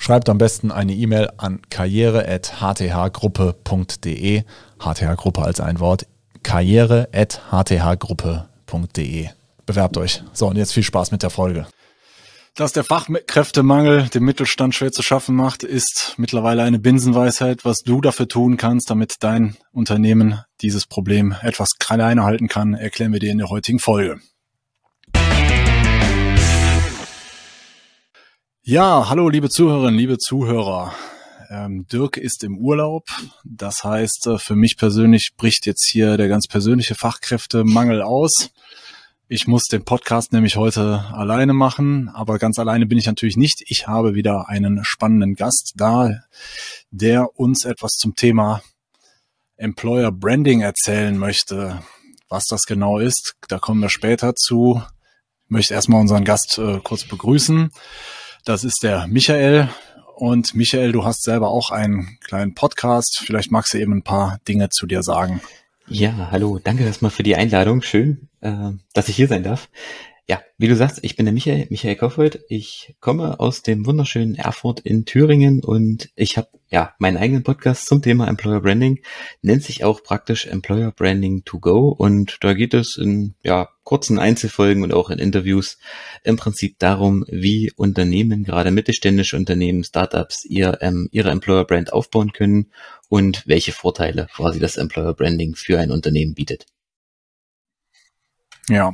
Schreibt 0.00 0.28
am 0.30 0.38
besten 0.38 0.70
eine 0.70 0.94
E-Mail 0.94 1.28
an 1.36 1.60
karriere.hthgruppe.de. 1.68 4.44
HTH-Gruppe 4.78 5.42
als 5.42 5.60
ein 5.60 5.80
Wort. 5.80 6.06
karriere.hthgruppe.de. 6.44 9.28
Bewerbt 9.66 9.96
euch. 9.98 10.22
So, 10.32 10.46
und 10.46 10.56
jetzt 10.56 10.72
viel 10.72 10.84
Spaß 10.84 11.10
mit 11.10 11.24
der 11.24 11.30
Folge. 11.30 11.66
Dass 12.54 12.72
der 12.72 12.84
Fachkräftemangel 12.84 14.08
dem 14.08 14.24
Mittelstand 14.24 14.74
schwer 14.74 14.92
zu 14.92 15.02
schaffen 15.02 15.36
macht, 15.36 15.64
ist 15.64 16.14
mittlerweile 16.16 16.62
eine 16.62 16.78
Binsenweisheit. 16.78 17.64
Was 17.64 17.80
du 17.84 18.00
dafür 18.00 18.28
tun 18.28 18.56
kannst, 18.56 18.88
damit 18.90 19.16
dein 19.20 19.56
Unternehmen 19.72 20.40
dieses 20.62 20.86
Problem 20.86 21.34
etwas 21.42 21.72
kleiner 21.78 22.24
halten 22.24 22.48
kann, 22.48 22.72
erklären 22.74 23.12
wir 23.12 23.20
dir 23.20 23.32
in 23.32 23.38
der 23.38 23.50
heutigen 23.50 23.80
Folge. 23.80 24.20
Ja, 28.70 29.08
hallo 29.08 29.30
liebe 29.30 29.48
Zuhörerinnen, 29.48 29.98
liebe 29.98 30.18
Zuhörer. 30.18 30.92
Ähm, 31.48 31.86
Dirk 31.90 32.18
ist 32.18 32.44
im 32.44 32.58
Urlaub. 32.58 33.06
Das 33.42 33.82
heißt, 33.82 34.26
äh, 34.26 34.36
für 34.36 34.56
mich 34.56 34.76
persönlich 34.76 35.30
bricht 35.38 35.64
jetzt 35.64 35.88
hier 35.90 36.18
der 36.18 36.28
ganz 36.28 36.46
persönliche 36.48 36.94
Fachkräftemangel 36.94 38.02
aus. 38.02 38.50
Ich 39.26 39.46
muss 39.46 39.68
den 39.68 39.86
Podcast 39.86 40.34
nämlich 40.34 40.56
heute 40.56 41.02
alleine 41.14 41.54
machen, 41.54 42.10
aber 42.10 42.38
ganz 42.38 42.58
alleine 42.58 42.84
bin 42.84 42.98
ich 42.98 43.06
natürlich 43.06 43.38
nicht. 43.38 43.64
Ich 43.68 43.86
habe 43.88 44.14
wieder 44.14 44.50
einen 44.50 44.84
spannenden 44.84 45.34
Gast 45.34 45.72
da, 45.76 46.20
der 46.90 47.38
uns 47.38 47.64
etwas 47.64 47.92
zum 47.92 48.16
Thema 48.16 48.60
Employer 49.56 50.12
Branding 50.12 50.60
erzählen 50.60 51.16
möchte. 51.16 51.82
Was 52.28 52.44
das 52.44 52.64
genau 52.64 52.98
ist, 52.98 53.34
da 53.48 53.58
kommen 53.58 53.80
wir 53.80 53.88
später 53.88 54.34
zu. 54.34 54.82
Ich 55.46 55.50
möchte 55.50 55.72
erstmal 55.72 56.02
unseren 56.02 56.24
Gast 56.24 56.58
äh, 56.58 56.80
kurz 56.84 57.04
begrüßen. 57.04 57.70
Das 58.44 58.64
ist 58.64 58.82
der 58.82 59.06
Michael. 59.06 59.68
Und 60.16 60.54
Michael, 60.54 60.92
du 60.92 61.04
hast 61.04 61.22
selber 61.22 61.48
auch 61.48 61.70
einen 61.70 62.18
kleinen 62.20 62.54
Podcast. 62.54 63.22
Vielleicht 63.24 63.50
magst 63.50 63.72
du 63.72 63.78
eben 63.78 63.92
ein 63.92 64.02
paar 64.02 64.38
Dinge 64.48 64.68
zu 64.68 64.86
dir 64.86 65.02
sagen. 65.02 65.40
Ja, 65.86 66.28
hallo. 66.30 66.58
Danke 66.62 66.84
erstmal 66.84 67.10
für 67.10 67.22
die 67.22 67.36
Einladung. 67.36 67.82
Schön, 67.82 68.28
äh, 68.40 68.72
dass 68.94 69.08
ich 69.08 69.16
hier 69.16 69.28
sein 69.28 69.42
darf. 69.42 69.68
Ja, 70.30 70.42
wie 70.58 70.68
du 70.68 70.76
sagst, 70.76 70.98
ich 71.02 71.16
bin 71.16 71.24
der 71.24 71.32
Michael, 71.32 71.68
Michael 71.70 71.96
Koffold. 71.96 72.44
Ich 72.50 72.94
komme 73.00 73.40
aus 73.40 73.62
dem 73.62 73.86
wunderschönen 73.86 74.34
Erfurt 74.34 74.78
in 74.80 75.06
Thüringen 75.06 75.64
und 75.64 76.10
ich 76.16 76.36
habe 76.36 76.48
ja 76.68 76.94
meinen 76.98 77.16
eigenen 77.16 77.44
Podcast 77.44 77.86
zum 77.86 78.02
Thema 78.02 78.28
Employer 78.28 78.60
Branding. 78.60 79.00
Nennt 79.40 79.62
sich 79.62 79.84
auch 79.84 80.02
praktisch 80.02 80.44
Employer 80.44 80.92
Branding 80.92 81.44
to 81.46 81.60
Go 81.60 81.88
und 81.88 82.36
da 82.42 82.52
geht 82.52 82.74
es 82.74 82.98
in 82.98 83.36
ja 83.42 83.70
kurzen 83.84 84.18
Einzelfolgen 84.18 84.82
und 84.82 84.92
auch 84.92 85.08
in 85.08 85.18
Interviews 85.18 85.78
im 86.24 86.36
Prinzip 86.36 86.78
darum, 86.78 87.24
wie 87.28 87.72
Unternehmen, 87.74 88.44
gerade 88.44 88.70
mittelständische 88.70 89.38
Unternehmen, 89.38 89.82
Startups, 89.82 90.44
ihr 90.44 90.76
ähm, 90.82 91.08
ihre 91.10 91.30
Employer 91.30 91.64
Brand 91.64 91.94
aufbauen 91.94 92.32
können 92.34 92.70
und 93.08 93.44
welche 93.46 93.72
Vorteile 93.72 94.26
quasi 94.30 94.60
das 94.60 94.76
Employer 94.76 95.14
Branding 95.14 95.54
für 95.54 95.80
ein 95.80 95.90
Unternehmen 95.90 96.34
bietet. 96.34 96.66
Ja, 98.68 98.92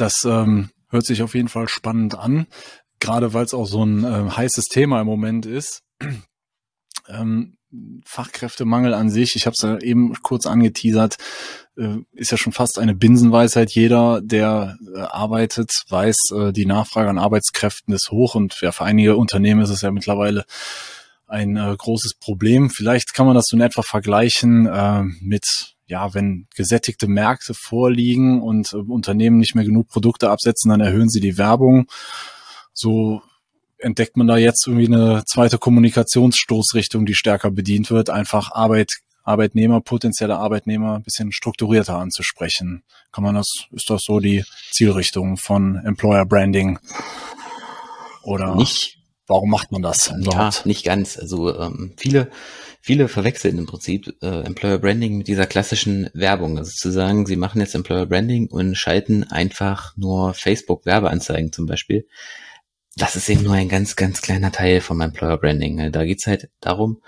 das 0.00 0.24
ähm, 0.24 0.70
hört 0.88 1.04
sich 1.04 1.22
auf 1.22 1.34
jeden 1.34 1.48
Fall 1.48 1.68
spannend 1.68 2.18
an, 2.18 2.46
gerade 3.00 3.34
weil 3.34 3.44
es 3.44 3.54
auch 3.54 3.66
so 3.66 3.84
ein 3.84 4.04
äh, 4.04 4.30
heißes 4.30 4.66
Thema 4.66 5.00
im 5.00 5.06
Moment 5.06 5.46
ist. 5.46 5.82
ähm, 7.08 7.58
Fachkräftemangel 8.06 8.94
an 8.94 9.10
sich, 9.10 9.36
ich 9.36 9.44
habe 9.44 9.54
es 9.54 9.62
ja 9.62 9.78
eben 9.78 10.14
kurz 10.22 10.46
angeteasert, 10.46 11.18
äh, 11.76 11.96
ist 12.12 12.30
ja 12.30 12.38
schon 12.38 12.52
fast 12.52 12.78
eine 12.78 12.94
Binsenweisheit. 12.94 13.72
Jeder, 13.72 14.20
der 14.22 14.78
äh, 14.94 15.00
arbeitet, 15.00 15.70
weiß, 15.88 16.16
äh, 16.34 16.52
die 16.52 16.64
Nachfrage 16.64 17.10
an 17.10 17.18
Arbeitskräften 17.18 17.92
ist 17.92 18.10
hoch 18.10 18.34
und 18.34 18.58
ja, 18.62 18.72
für 18.72 18.84
einige 18.84 19.16
Unternehmen 19.16 19.60
ist 19.60 19.70
es 19.70 19.82
ja 19.82 19.90
mittlerweile 19.90 20.44
ein 21.26 21.56
großes 21.56 22.14
Problem. 22.14 22.70
Vielleicht 22.70 23.12
kann 23.12 23.26
man 23.26 23.34
das 23.34 23.48
so 23.48 23.56
in 23.58 23.60
etwa 23.60 23.82
vergleichen 23.82 24.62
mit 25.20 25.76
ja, 25.88 26.14
wenn 26.14 26.46
gesättigte 26.54 27.08
Märkte 27.08 27.54
vorliegen 27.54 28.42
und 28.42 28.72
äh, 28.72 28.76
Unternehmen 28.76 29.38
nicht 29.38 29.54
mehr 29.54 29.64
genug 29.64 29.88
Produkte 29.88 30.30
absetzen, 30.30 30.70
dann 30.70 30.80
erhöhen 30.80 31.08
sie 31.08 31.20
die 31.20 31.38
Werbung. 31.38 31.86
So 32.72 33.22
entdeckt 33.78 34.16
man 34.16 34.26
da 34.26 34.36
jetzt 34.36 34.66
irgendwie 34.66 34.86
eine 34.86 35.24
zweite 35.26 35.58
Kommunikationsstoßrichtung, 35.58 37.06
die 37.06 37.14
stärker 37.14 37.50
bedient 37.50 37.90
wird, 37.90 38.10
einfach 38.10 38.52
Arbeit, 38.52 38.98
Arbeitnehmer, 39.24 39.80
potenzielle 39.80 40.36
Arbeitnehmer 40.36 40.96
ein 40.96 41.02
bisschen 41.02 41.32
strukturierter 41.32 41.96
anzusprechen. 41.96 42.82
Kann 43.12 43.24
man 43.24 43.34
das, 43.34 43.48
ist 43.72 43.90
das 43.90 44.02
so 44.04 44.20
die 44.20 44.44
Zielrichtung 44.70 45.36
von 45.36 45.76
Employer 45.76 46.26
Branding? 46.26 46.78
Oder 48.22 48.54
nicht? 48.56 48.97
Warum 49.28 49.50
macht 49.50 49.70
man 49.70 49.82
das 49.82 50.08
überhaupt? 50.08 50.56
Ja, 50.56 50.62
nicht 50.64 50.84
ganz. 50.84 51.18
Also 51.18 51.56
ähm, 51.56 51.94
viele 51.96 52.30
Viele 52.88 53.08
verwechseln 53.08 53.58
im 53.58 53.66
Prinzip 53.66 54.16
äh, 54.22 54.44
Employer 54.46 54.78
Branding 54.78 55.18
mit 55.18 55.28
dieser 55.28 55.46
klassischen 55.46 56.08
Werbung. 56.14 56.56
Also 56.56 56.70
zu 56.70 56.90
sagen, 56.90 57.26
sie 57.26 57.36
machen 57.36 57.60
jetzt 57.60 57.74
Employer 57.74 58.06
Branding 58.06 58.46
und 58.46 58.76
schalten 58.76 59.24
einfach 59.24 59.96
nur 59.96 60.32
Facebook 60.32 60.86
Werbeanzeigen 60.86 61.52
zum 61.52 61.66
Beispiel. 61.66 62.06
Das 62.96 63.14
ist 63.14 63.28
eben 63.28 63.42
nur 63.42 63.54
ein 63.54 63.68
ganz, 63.68 63.96
ganz 63.96 64.22
kleiner 64.22 64.52
Teil 64.52 64.80
vom 64.80 65.00
Employer 65.00 65.38
Branding. 65.38 65.92
Da 65.92 66.04
geht's 66.04 66.26
halt 66.26 66.50
darum, 66.60 67.02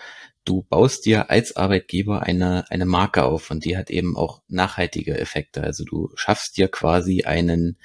du 0.44 0.66
baust 0.68 1.06
dir 1.06 1.30
als 1.30 1.56
Arbeitgeber 1.56 2.22
eine, 2.22 2.70
eine 2.70 2.84
Marke 2.84 3.24
auf 3.24 3.50
und 3.50 3.64
die 3.64 3.76
hat 3.76 3.90
eben 3.90 4.16
auch 4.16 4.42
nachhaltige 4.48 5.18
Effekte. 5.18 5.62
Also 5.62 5.84
du 5.84 6.10
schaffst 6.14 6.56
dir 6.56 6.68
quasi 6.68 7.22
einen, 7.22 7.78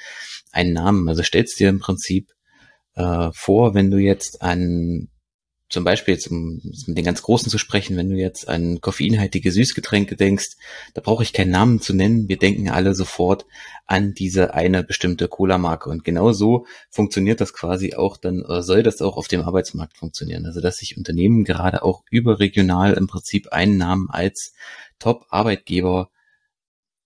einen 0.51 0.73
Namen. 0.73 1.07
Also 1.07 1.23
stellst 1.23 1.59
dir 1.59 1.69
im 1.69 1.79
Prinzip 1.79 2.34
äh, 2.95 3.29
vor, 3.33 3.73
wenn 3.73 3.91
du 3.91 3.97
jetzt 3.97 4.41
an 4.41 5.09
zum 5.67 5.83
Beispiel 5.83 6.13
jetzt, 6.13 6.27
um 6.27 6.61
mit 6.85 6.97
den 6.97 7.05
ganz 7.05 7.23
Großen 7.23 7.49
zu 7.49 7.57
sprechen, 7.57 7.97
wenn 7.97 8.09
du 8.09 8.15
jetzt 8.15 8.47
an 8.47 8.81
koffeinhaltige 8.81 9.51
Süßgetränke 9.51 10.15
denkst, 10.15 10.57
da 10.93 11.01
brauche 11.01 11.23
ich 11.23 11.33
keinen 11.33 11.51
Namen 11.51 11.81
zu 11.81 11.93
nennen. 11.93 12.29
Wir 12.29 12.37
denken 12.37 12.69
alle 12.69 12.93
sofort 12.93 13.45
an 13.87 14.13
diese 14.13 14.53
eine 14.53 14.83
bestimmte 14.83 15.27
Cola-Marke. 15.27 15.89
Und 15.89 16.03
genau 16.03 16.33
so 16.33 16.67
funktioniert 16.91 17.41
das 17.41 17.51
quasi 17.51 17.95
auch 17.95 18.17
dann, 18.17 18.43
soll 18.61 18.83
das 18.83 19.01
auch 19.01 19.17
auf 19.17 19.27
dem 19.27 19.41
Arbeitsmarkt 19.41 19.97
funktionieren. 19.97 20.45
Also, 20.45 20.61
dass 20.61 20.77
sich 20.77 20.97
Unternehmen 20.97 21.43
gerade 21.43 21.83
auch 21.83 22.03
überregional 22.11 22.93
im 22.93 23.07
Prinzip 23.07 23.51
einen 23.51 23.77
Namen 23.77 24.07
als 24.09 24.53
Top-Arbeitgeber 24.99 26.09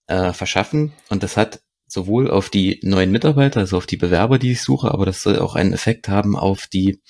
äh, 0.07 0.33
verschaffen. 0.33 0.91
Und 1.09 1.23
das 1.23 1.37
hat 1.37 1.61
sowohl 1.89 2.29
auf 2.29 2.49
die 2.49 2.79
neuen 2.83 3.11
Mitarbeiter, 3.11 3.61
also 3.61 3.77
auf 3.77 3.87
die 3.87 3.97
Bewerber, 3.97 4.39
die 4.39 4.51
ich 4.51 4.61
suche, 4.61 4.91
aber 4.91 5.05
das 5.05 5.23
soll 5.23 5.39
auch 5.39 5.55
einen 5.55 5.73
Effekt 5.73 6.07
haben 6.07 6.37
auf 6.37 6.67
die 6.67 7.01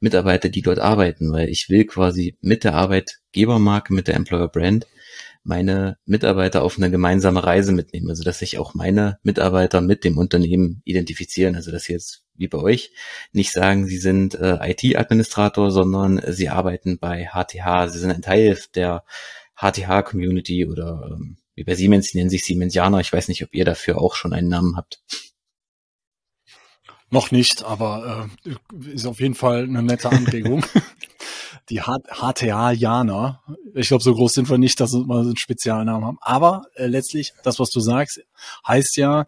Mitarbeiter, 0.00 0.48
die 0.48 0.62
dort 0.62 0.78
arbeiten, 0.78 1.32
weil 1.32 1.48
ich 1.48 1.68
will 1.68 1.84
quasi 1.84 2.38
mit 2.40 2.64
der 2.64 2.74
Arbeitgebermarke, 2.74 3.92
mit 3.92 4.08
der 4.08 4.14
Employer 4.14 4.48
Brand 4.48 4.86
meine 5.42 5.96
Mitarbeiter 6.04 6.62
auf 6.62 6.76
eine 6.76 6.90
gemeinsame 6.90 7.42
Reise 7.42 7.72
mitnehmen, 7.72 8.10
also 8.10 8.22
dass 8.22 8.38
sich 8.38 8.58
auch 8.58 8.74
meine 8.74 9.18
Mitarbeiter 9.22 9.80
mit 9.80 10.04
dem 10.04 10.18
Unternehmen 10.18 10.82
identifizieren, 10.84 11.56
also 11.56 11.72
dass 11.72 11.84
sie 11.84 11.94
jetzt 11.94 12.24
wie 12.34 12.48
bei 12.48 12.58
euch 12.58 12.92
nicht 13.32 13.52
sagen, 13.52 13.86
sie 13.86 13.98
sind 13.98 14.34
äh, 14.34 14.58
IT-Administrator, 14.70 15.70
sondern 15.70 16.20
sie 16.28 16.48
arbeiten 16.48 16.98
bei 16.98 17.30
HTH, 17.32 17.88
sie 17.88 17.98
sind 17.98 18.12
ein 18.12 18.22
Teil 18.22 18.58
der 18.74 19.04
HTH-Community 19.56 20.66
oder 20.66 21.10
ähm, 21.12 21.38
wie 21.58 21.64
bei 21.64 21.74
Siemens, 21.74 22.12
die 22.12 22.18
nennen 22.18 22.30
sich 22.30 22.44
Siemensianer. 22.44 23.00
Ich 23.00 23.12
weiß 23.12 23.26
nicht, 23.26 23.42
ob 23.42 23.52
ihr 23.52 23.64
dafür 23.64 24.00
auch 24.00 24.14
schon 24.14 24.32
einen 24.32 24.48
Namen 24.48 24.76
habt. 24.76 25.02
Noch 27.10 27.32
nicht, 27.32 27.64
aber 27.64 28.30
äh, 28.44 28.90
ist 28.92 29.06
auf 29.06 29.18
jeden 29.18 29.34
Fall 29.34 29.64
eine 29.64 29.82
nette 29.82 30.10
Anregung. 30.10 30.64
die 31.68 31.80
HTA-Janer. 31.80 33.42
Ich 33.74 33.88
glaube, 33.88 34.04
so 34.04 34.14
groß 34.14 34.34
sind 34.34 34.48
wir 34.48 34.58
nicht, 34.58 34.78
dass 34.78 34.92
wir 34.92 35.16
einen 35.16 35.36
Spezialnamen 35.36 36.06
haben. 36.06 36.18
Aber 36.20 36.62
äh, 36.74 36.86
letztlich, 36.86 37.32
das, 37.42 37.58
was 37.58 37.70
du 37.70 37.80
sagst, 37.80 38.20
heißt 38.66 38.96
ja, 38.96 39.26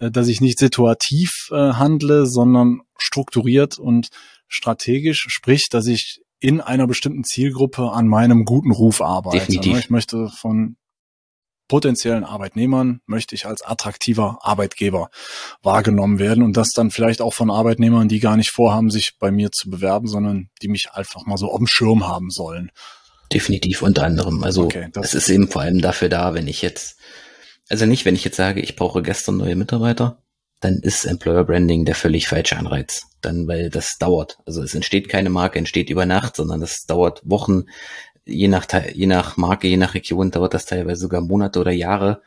äh, 0.00 0.10
dass 0.10 0.28
ich 0.28 0.42
nicht 0.42 0.58
situativ 0.58 1.48
äh, 1.50 1.72
handle, 1.72 2.26
sondern 2.26 2.82
strukturiert 2.98 3.78
und 3.78 4.08
strategisch. 4.48 5.26
Sprich, 5.28 5.68
dass 5.70 5.86
ich 5.86 6.20
in 6.40 6.60
einer 6.60 6.86
bestimmten 6.86 7.24
Zielgruppe 7.24 7.90
an 7.92 8.06
meinem 8.06 8.44
guten 8.44 8.72
Ruf 8.72 9.00
arbeite. 9.00 9.38
Definitiv. 9.38 9.78
Ich 9.78 9.90
möchte 9.90 10.28
von 10.28 10.76
potenziellen 11.70 12.24
Arbeitnehmern 12.24 13.00
möchte 13.06 13.36
ich 13.36 13.46
als 13.46 13.62
attraktiver 13.62 14.40
Arbeitgeber 14.42 15.08
wahrgenommen 15.62 16.18
werden 16.18 16.42
und 16.42 16.56
das 16.56 16.72
dann 16.72 16.90
vielleicht 16.90 17.22
auch 17.22 17.32
von 17.32 17.48
Arbeitnehmern, 17.48 18.08
die 18.08 18.18
gar 18.18 18.36
nicht 18.36 18.50
vorhaben, 18.50 18.90
sich 18.90 19.18
bei 19.20 19.30
mir 19.30 19.52
zu 19.52 19.70
bewerben, 19.70 20.08
sondern 20.08 20.50
die 20.62 20.66
mich 20.66 20.90
einfach 20.90 21.26
mal 21.26 21.36
so 21.36 21.48
auf 21.48 21.58
dem 21.58 21.68
Schirm 21.68 22.08
haben 22.08 22.30
sollen. 22.30 22.72
definitiv 23.32 23.82
unter 23.82 24.02
anderem. 24.02 24.42
Also 24.42 24.64
okay, 24.64 24.88
es 25.00 25.14
ist 25.14 25.28
eben 25.28 25.46
vor 25.46 25.62
allem 25.62 25.80
dafür 25.80 26.08
da, 26.08 26.34
wenn 26.34 26.48
ich 26.48 26.60
jetzt, 26.60 26.96
also 27.68 27.86
nicht, 27.86 28.04
wenn 28.04 28.16
ich 28.16 28.24
jetzt 28.24 28.36
sage, 28.36 28.60
ich 28.60 28.74
brauche 28.74 29.00
gestern 29.00 29.36
neue 29.36 29.54
Mitarbeiter, 29.54 30.18
dann 30.58 30.80
ist 30.80 31.04
Employer 31.04 31.44
Branding 31.44 31.84
der 31.84 31.94
völlig 31.94 32.26
falsche 32.26 32.56
Anreiz. 32.56 33.06
Dann, 33.20 33.46
weil 33.46 33.70
das 33.70 33.96
dauert. 33.98 34.38
Also 34.44 34.62
es 34.62 34.74
entsteht 34.74 35.08
keine 35.08 35.30
Marke, 35.30 35.58
entsteht 35.58 35.88
über 35.88 36.04
Nacht, 36.04 36.34
sondern 36.36 36.60
das 36.60 36.84
dauert 36.86 37.22
Wochen. 37.24 37.66
Je 38.30 38.48
nach, 38.48 38.66
je 38.94 39.06
nach 39.06 39.36
Marke, 39.36 39.68
je 39.68 39.76
nach 39.76 39.94
Region 39.94 40.30
dauert 40.30 40.54
das 40.54 40.66
teilweise 40.66 41.00
sogar 41.00 41.20
Monate 41.20 41.60
oder 41.60 41.72
Jahre. 41.72 42.22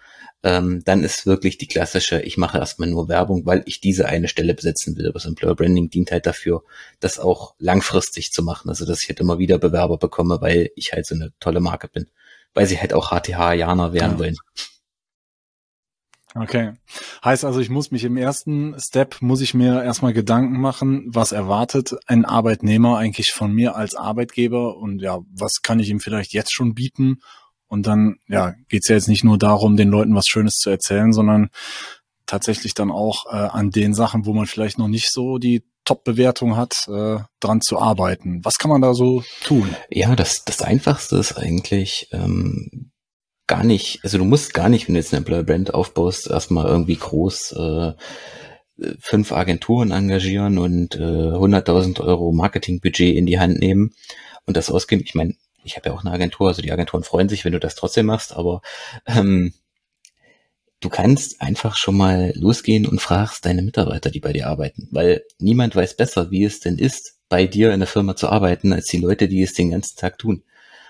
Ähm, 0.45 0.81
dann 0.83 1.03
ist 1.03 1.25
wirklich 1.25 1.57
die 1.57 1.67
klassische, 1.67 2.21
ich 2.21 2.37
mache 2.37 2.57
erstmal 2.57 2.89
nur 2.89 3.07
Werbung, 3.07 3.45
weil 3.45 3.63
ich 3.65 3.79
diese 3.79 4.07
eine 4.07 4.27
Stelle 4.27 4.53
besetzen 4.53 4.97
will. 4.97 5.05
Aber 5.05 5.13
das 5.13 5.25
Employer 5.25 5.55
Branding 5.55 5.89
dient 5.89 6.11
halt 6.11 6.25
dafür, 6.25 6.63
das 6.99 7.17
auch 7.17 7.55
langfristig 7.59 8.33
zu 8.33 8.43
machen. 8.43 8.69
Also 8.69 8.85
dass 8.85 9.01
ich 9.01 9.09
halt 9.09 9.21
immer 9.21 9.39
wieder 9.39 9.57
Bewerber 9.57 9.97
bekomme, 9.97 10.41
weil 10.41 10.69
ich 10.75 10.91
halt 10.91 11.05
so 11.05 11.15
eine 11.15 11.31
tolle 11.39 11.61
Marke 11.61 11.87
bin. 11.87 12.07
Weil 12.53 12.67
sie 12.67 12.79
halt 12.79 12.93
auch 12.93 13.11
HTH-Janer 13.11 13.93
werden 13.93 14.13
ja. 14.13 14.19
wollen. 14.19 14.37
Okay. 16.35 16.73
Heißt 17.23 17.45
also, 17.45 17.59
ich 17.59 17.69
muss 17.69 17.91
mich 17.91 18.03
im 18.03 18.17
ersten 18.17 18.75
Step, 18.79 19.21
muss 19.21 19.41
ich 19.41 19.53
mir 19.53 19.83
erstmal 19.83 20.13
Gedanken 20.13 20.59
machen, 20.59 21.05
was 21.07 21.31
erwartet 21.31 21.95
ein 22.07 22.25
Arbeitnehmer 22.25 22.97
eigentlich 22.97 23.31
von 23.31 23.53
mir 23.53 23.75
als 23.75 23.95
Arbeitgeber 23.95 24.77
und 24.77 24.99
ja, 24.99 25.19
was 25.31 25.61
kann 25.61 25.79
ich 25.79 25.89
ihm 25.89 25.99
vielleicht 25.99 26.33
jetzt 26.33 26.53
schon 26.53 26.73
bieten? 26.73 27.21
Und 27.67 27.87
dann, 27.87 28.17
ja, 28.27 28.53
geht's 28.69 28.87
ja 28.87 28.95
jetzt 28.95 29.07
nicht 29.07 29.23
nur 29.23 29.37
darum, 29.37 29.77
den 29.77 29.89
Leuten 29.89 30.15
was 30.15 30.27
Schönes 30.27 30.55
zu 30.55 30.69
erzählen, 30.69 31.13
sondern 31.13 31.49
tatsächlich 32.25 32.73
dann 32.73 32.91
auch 32.91 33.25
äh, 33.31 33.35
an 33.35 33.69
den 33.71 33.93
Sachen, 33.93 34.25
wo 34.25 34.33
man 34.33 34.45
vielleicht 34.47 34.77
noch 34.77 34.87
nicht 34.87 35.11
so 35.11 35.37
die 35.37 35.63
Top-Bewertung 35.85 36.55
hat, 36.55 36.87
äh, 36.87 37.19
dran 37.39 37.61
zu 37.61 37.79
arbeiten. 37.79 38.43
Was 38.43 38.57
kann 38.57 38.71
man 38.71 38.81
da 38.81 38.93
so 38.93 39.23
tun? 39.43 39.75
Ja, 39.89 40.15
das, 40.15 40.45
das 40.45 40.61
Einfachste 40.61 41.17
ist 41.17 41.33
eigentlich, 41.37 42.07
ähm, 42.11 42.82
gar 43.47 43.63
nicht, 43.63 43.99
also 44.03 44.17
du 44.17 44.25
musst 44.25 44.53
gar 44.53 44.69
nicht, 44.69 44.87
wenn 44.87 44.95
du 44.95 44.99
jetzt 44.99 45.13
eine 45.13 45.19
Employer 45.19 45.43
Brand 45.43 45.73
aufbaust, 45.73 46.29
erstmal 46.29 46.67
irgendwie 46.67 46.95
groß 46.95 47.51
äh, 47.53 47.93
fünf 48.99 49.31
Agenturen 49.31 49.91
engagieren 49.91 50.57
und 50.57 50.95
äh, 50.95 50.99
100.000 50.99 52.01
Euro 52.01 52.31
Marketingbudget 52.31 53.15
in 53.15 53.25
die 53.25 53.39
Hand 53.39 53.59
nehmen 53.59 53.93
und 54.45 54.57
das 54.57 54.71
ausgeben. 54.71 55.03
Ich 55.05 55.15
meine, 55.15 55.35
ich 55.63 55.75
habe 55.75 55.89
ja 55.89 55.95
auch 55.95 56.03
eine 56.03 56.11
Agentur, 56.11 56.47
also 56.47 56.61
die 56.61 56.71
Agenturen 56.71 57.03
freuen 57.03 57.29
sich, 57.29 57.45
wenn 57.45 57.53
du 57.53 57.59
das 57.59 57.75
trotzdem 57.75 58.05
machst, 58.07 58.33
aber 58.33 58.61
ähm, 59.05 59.53
du 60.79 60.89
kannst 60.89 61.41
einfach 61.41 61.77
schon 61.77 61.95
mal 61.95 62.33
losgehen 62.35 62.85
und 62.85 63.01
fragst 63.01 63.45
deine 63.45 63.61
Mitarbeiter, 63.61 64.09
die 64.09 64.19
bei 64.19 64.33
dir 64.33 64.47
arbeiten, 64.47 64.89
weil 64.91 65.23
niemand 65.39 65.75
weiß 65.75 65.95
besser, 65.95 66.31
wie 66.31 66.43
es 66.43 66.59
denn 66.59 66.77
ist, 66.77 67.19
bei 67.29 67.45
dir 67.45 67.73
in 67.73 67.79
der 67.79 67.87
Firma 67.87 68.15
zu 68.15 68.29
arbeiten, 68.29 68.73
als 68.73 68.87
die 68.87 68.99
Leute, 68.99 69.27
die 69.27 69.41
es 69.41 69.53
den 69.53 69.71
ganzen 69.71 69.97
Tag 69.97 70.17
tun. 70.17 70.43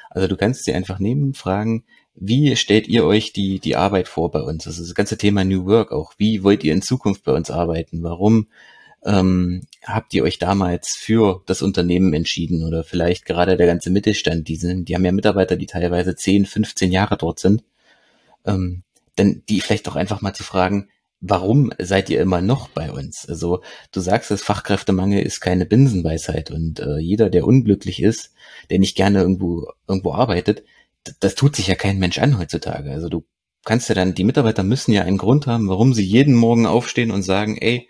Also 0.10 0.28
du 0.28 0.36
kannst 0.36 0.66
sie 0.66 0.74
einfach 0.74 1.00
nehmen, 1.00 1.34
fragen, 1.34 1.86
wie 2.16 2.56
stellt 2.56 2.88
ihr 2.88 3.06
euch 3.06 3.34
die, 3.34 3.60
die 3.60 3.76
Arbeit 3.76 4.08
vor 4.08 4.32
bei 4.32 4.42
uns? 4.42 4.68
Also 4.68 4.84
das 4.84 4.96
ganze 4.96 5.18
Thema 5.18 5.44
New 5.44 5.66
Work 5.66 5.92
auch. 5.92 6.14
Wie 6.18 6.44
wollt 6.44 6.64
ihr 6.64 6.74
in 6.74 6.82
Zukunft 6.82 7.24
bei 7.24 7.34
uns 7.34 7.50
arbeiten? 7.50 8.04
Warum 8.04 8.48
ähm, 9.04 9.64
habt 9.84 10.14
ihr 10.14 10.24
euch 10.24 10.40
damals 10.40 10.96
für 10.96 11.42
das 11.48 11.62
Unternehmen 11.62 12.14
entschieden? 12.14 12.64
Oder 12.64 12.84
vielleicht 12.84 13.26
gerade 13.26 13.58
der 13.58 13.68
ganze 13.68 13.90
Mittelstand, 13.90 14.48
die 14.48 14.56
sind, 14.56 14.90
die 14.90 14.96
haben 14.96 15.06
ja 15.06 15.12
Mitarbeiter, 15.12 15.56
die 15.56 15.66
teilweise 15.66 16.16
10, 16.16 16.46
15 16.46 16.92
Jahre 16.92 17.18
dort 17.18 17.40
sind. 17.40 17.64
Ähm, 18.46 18.84
dann 19.16 19.44
die 19.50 19.62
vielleicht 19.62 19.88
auch 19.88 19.96
einfach 19.96 20.22
mal 20.22 20.34
zu 20.34 20.44
fragen, 20.44 20.90
warum 21.20 21.72
seid 21.80 22.10
ihr 22.10 22.22
immer 22.22 22.42
noch 22.42 22.68
bei 22.68 22.92
uns? 22.92 23.28
Also 23.28 23.62
du 23.92 24.02
sagst, 24.02 24.30
das 24.30 24.44
Fachkräftemangel 24.44 25.22
ist 25.22 25.40
keine 25.40 25.66
Binsenweisheit 25.66 26.52
und 26.52 26.80
äh, 26.80 26.98
jeder, 26.98 27.30
der 27.30 27.46
unglücklich 27.46 28.02
ist, 28.02 28.34
der 28.70 28.80
nicht 28.80 28.96
gerne 28.96 29.22
irgendwo 29.22 29.72
irgendwo 29.88 30.14
arbeitet, 30.14 30.64
das 31.20 31.36
tut 31.36 31.56
sich 31.56 31.68
ja 31.68 31.76
kein 31.76 32.00
Mensch 32.00 32.20
an 32.20 32.38
heutzutage. 32.38 32.92
Also 32.92 33.10
du 33.10 33.26
kannst 33.66 33.90
ja 33.90 33.96
dann, 33.96 34.14
die 34.14 34.24
Mitarbeiter 34.24 34.64
müssen 34.64 34.94
ja 34.94 35.04
einen 35.04 35.18
Grund 35.18 35.48
haben, 35.48 35.70
warum 35.70 35.94
sie 35.94 36.04
jeden 36.04 36.36
Morgen 36.36 36.66
aufstehen 36.66 37.12
und 37.12 37.24
sagen, 37.24 37.58
ey, 37.58 37.90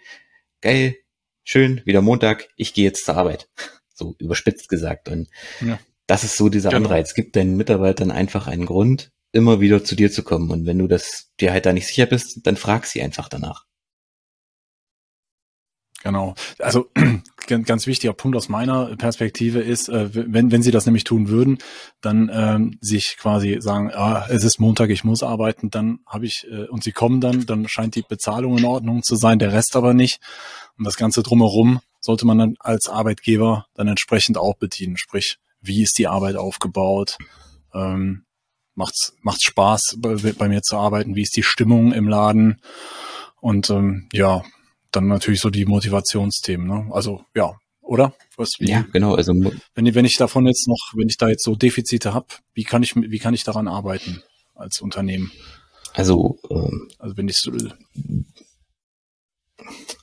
geil, 0.62 0.96
schön, 1.44 1.82
wieder 1.86 2.02
Montag, 2.02 2.48
ich 2.56 2.74
gehe 2.74 2.86
jetzt 2.86 3.06
zur 3.06 3.18
Arbeit. 3.18 3.50
So 3.96 4.16
überspitzt 4.18 4.70
gesagt. 4.70 5.08
Und 5.08 5.30
ja. 5.62 5.78
das 6.08 6.24
ist 6.24 6.36
so 6.36 6.50
dieser 6.50 6.72
genau. 6.72 6.88
Anreiz. 6.88 7.14
Gib 7.14 7.32
deinen 7.34 7.56
Mitarbeitern 7.58 8.10
einfach 8.10 8.48
einen 8.48 8.66
Grund, 8.66 9.12
immer 9.32 9.62
wieder 9.62 9.84
zu 9.84 9.96
dir 9.96 10.12
zu 10.12 10.24
kommen. 10.24 10.50
Und 10.50 10.66
wenn 10.66 10.80
du 10.80 10.88
das 10.88 11.30
dir 11.40 11.52
halt 11.52 11.68
da 11.68 11.74
nicht 11.74 11.86
sicher 11.86 12.08
bist, 12.08 12.40
dann 12.48 12.58
frag 12.58 12.88
sie 12.88 13.04
einfach 13.04 13.30
danach. 13.30 13.68
Genau. 16.02 16.34
Also 16.58 16.90
ganz 17.60 17.88
wichtiger 17.88 18.14
Punkt 18.14 18.36
aus 18.36 18.50
meiner 18.50 18.96
Perspektive 18.96 19.60
ist, 19.60 19.90
äh, 19.90 20.10
wenn, 20.14 20.52
wenn 20.52 20.64
Sie 20.64 20.72
das 20.72 20.86
nämlich 20.86 21.04
tun 21.04 21.30
würden, 21.30 21.60
dann 22.02 22.30
ähm, 22.34 22.78
sich 22.82 23.18
quasi 23.20 23.58
sagen, 23.60 23.92
ah, 23.94 24.26
es 24.30 24.44
ist 24.44 24.60
Montag, 24.60 24.90
ich 24.90 25.04
muss 25.04 25.24
arbeiten, 25.24 25.70
dann 25.70 26.00
habe 26.08 26.26
ich, 26.26 26.48
äh, 26.50 26.68
und 26.68 26.84
Sie 26.84 26.92
kommen 26.92 27.22
dann, 27.22 27.46
dann 27.46 27.68
scheint 27.68 27.96
die 27.96 28.04
Bezahlung 28.08 28.58
in 28.58 28.66
Ordnung 28.66 29.04
zu 29.04 29.16
sein, 29.16 29.40
der 29.40 29.54
Rest 29.54 29.76
aber 29.76 29.94
nicht. 29.94 30.20
Und 30.78 30.86
das 30.86 30.98
Ganze 30.98 31.24
drumherum 31.24 31.80
sollte 32.00 32.26
man 32.26 32.38
dann 32.38 32.56
als 32.60 32.90
Arbeitgeber 32.90 33.68
dann 33.76 33.88
entsprechend 33.88 34.38
auch 34.38 34.56
bedienen. 34.56 34.98
Sprich, 34.98 35.38
wie 35.62 35.82
ist 35.82 35.98
die 35.98 36.08
Arbeit 36.08 36.36
aufgebaut? 36.36 37.18
Ähm, 37.74 38.26
macht's, 38.76 39.16
macht's 39.22 39.44
Spaß, 39.44 39.98
bei, 40.00 40.16
bei 40.16 40.48
mir 40.50 40.62
zu 40.62 40.78
arbeiten? 40.78 41.16
Wie 41.16 41.22
ist 41.22 41.36
die 41.36 41.44
Stimmung 41.44 41.94
im 41.94 42.08
Laden? 42.08 42.60
Und 43.40 43.70
ähm, 43.70 44.08
ja, 44.12 44.44
dann 44.96 45.08
natürlich 45.08 45.42
so 45.42 45.50
die 45.50 45.66
Motivationsthemen. 45.66 46.68
Ne? 46.68 46.90
Also 46.92 47.24
ja, 47.36 47.54
oder? 47.82 48.14
Was, 48.38 48.52
wie, 48.60 48.70
ja, 48.70 48.86
genau. 48.92 49.16
Also 49.16 49.34
wenn, 49.34 49.96
wenn 49.96 50.06
ich 50.06 50.16
davon 50.18 50.48
jetzt 50.48 50.68
noch, 50.68 50.94
wenn 50.96 51.10
ich 51.10 51.18
da 51.18 51.28
jetzt 51.28 51.44
so 51.44 51.56
Defizite 51.56 52.14
habe, 52.14 52.28
wie 52.54 52.64
kann 52.64 52.82
ich, 52.82 52.96
wie 52.96 53.20
kann 53.20 53.34
ich 53.34 53.44
daran 53.44 53.68
arbeiten 53.68 54.24
als 54.56 54.82
Unternehmen? 54.82 55.32
Also, 55.94 56.40
ähm, 56.50 56.90
also 56.98 57.18
wenn 57.18 57.28
ich 57.28 57.38
so, 57.38 57.52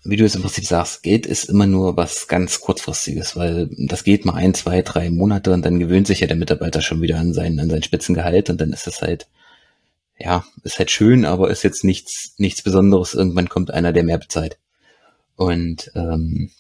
wie 0.05 0.17
du 0.17 0.25
es 0.25 0.35
im 0.35 0.43
Prinzip 0.43 0.65
sagst, 0.65 1.03
Geld 1.03 1.27
ist 1.27 1.45
immer 1.45 1.67
nur 1.67 1.97
was 1.97 2.29
ganz 2.29 2.61
kurzfristiges, 2.61 3.37
weil 3.37 3.69
das 3.77 4.05
geht 4.05 4.25
mal 4.25 4.35
ein, 4.35 4.55
zwei, 4.55 4.83
drei 4.83 5.11
Monate 5.11 5.53
und 5.53 5.65
dann 5.65 5.81
gewöhnt 5.81 6.07
sich 6.07 6.21
ja 6.21 6.27
der 6.27 6.37
Mitarbeiter 6.37 6.81
schon 6.83 7.03
wieder 7.03 7.19
an 7.19 7.35
sein, 7.35 7.59
an 7.59 7.71
sein 7.71 7.83
Spitzengehalt 7.83 8.51
und 8.51 8.61
dann 8.61 8.73
ist 8.73 8.87
es 8.87 9.03
halt, 9.03 9.27
ja, 10.19 10.45
ist 10.63 10.79
halt 10.79 10.91
schön, 10.91 11.25
aber 11.25 11.51
ist 11.51 11.65
jetzt 11.65 11.83
nichts, 11.83 12.35
nichts 12.37 12.63
Besonderes. 12.63 13.15
Irgendwann 13.15 13.49
kommt 13.49 13.71
einer, 13.71 13.93
der 13.93 14.05
mehr 14.05 14.19
bezahlt. 14.19 14.59
Und 15.41 15.91
ähm, 15.95 16.51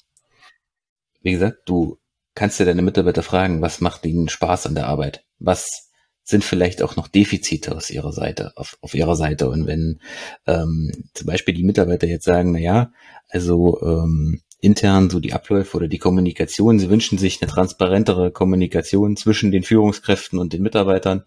wie 1.20 1.32
gesagt, 1.32 1.58
du 1.66 1.98
kannst 2.34 2.58
dir 2.58 2.64
deine 2.64 2.80
Mitarbeiter 2.80 3.22
fragen, 3.22 3.60
was 3.60 3.82
macht 3.82 4.06
ihnen 4.06 4.30
Spaß 4.30 4.64
an 4.64 4.74
der 4.74 4.86
Arbeit? 4.86 5.22
Was 5.38 5.90
sind 6.22 6.44
vielleicht 6.44 6.82
auch 6.82 6.96
noch 6.96 7.06
Defizite 7.06 7.76
aus 7.76 7.90
ihrer 7.90 8.14
Seite, 8.14 8.52
auf, 8.56 8.78
auf 8.80 8.94
ihrer 8.94 9.16
Seite? 9.16 9.50
Und 9.50 9.66
wenn 9.66 10.00
ähm, 10.46 10.90
zum 11.12 11.26
Beispiel 11.26 11.52
die 11.52 11.62
Mitarbeiter 11.62 12.06
jetzt 12.06 12.24
sagen, 12.24 12.52
na 12.52 12.58
ja, 12.58 12.90
also 13.28 13.78
ähm, 13.82 14.40
intern 14.62 15.10
so 15.10 15.20
die 15.20 15.34
Abläufe 15.34 15.76
oder 15.76 15.86
die 15.86 15.98
Kommunikation, 15.98 16.78
sie 16.78 16.88
wünschen 16.88 17.18
sich 17.18 17.42
eine 17.42 17.50
transparentere 17.50 18.30
Kommunikation 18.30 19.14
zwischen 19.14 19.52
den 19.52 19.62
Führungskräften 19.62 20.38
und 20.38 20.54
den 20.54 20.62
Mitarbeitern, 20.62 21.24